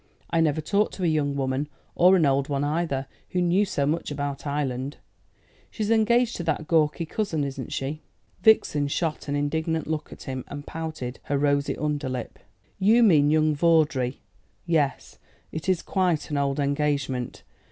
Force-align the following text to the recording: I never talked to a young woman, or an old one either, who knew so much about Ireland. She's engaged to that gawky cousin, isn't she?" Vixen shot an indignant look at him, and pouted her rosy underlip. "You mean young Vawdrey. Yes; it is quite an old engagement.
I 0.31 0.41
never 0.41 0.61
talked 0.61 0.95
to 0.95 1.03
a 1.03 1.07
young 1.07 1.35
woman, 1.35 1.69
or 1.93 2.15
an 2.15 2.25
old 2.25 2.49
one 2.49 2.63
either, 2.63 3.05
who 3.29 3.39
knew 3.39 3.65
so 3.65 3.85
much 3.85 4.09
about 4.09 4.47
Ireland. 4.47 4.97
She's 5.69 5.91
engaged 5.91 6.35
to 6.37 6.43
that 6.45 6.67
gawky 6.67 7.05
cousin, 7.05 7.43
isn't 7.43 7.71
she?" 7.71 8.01
Vixen 8.41 8.87
shot 8.87 9.27
an 9.27 9.35
indignant 9.35 9.85
look 9.85 10.11
at 10.11 10.23
him, 10.23 10.43
and 10.47 10.65
pouted 10.65 11.19
her 11.25 11.37
rosy 11.37 11.77
underlip. 11.77 12.39
"You 12.79 13.03
mean 13.03 13.29
young 13.29 13.53
Vawdrey. 13.55 14.21
Yes; 14.65 15.19
it 15.51 15.69
is 15.69 15.83
quite 15.83 16.31
an 16.31 16.37
old 16.39 16.59
engagement. 16.59 17.43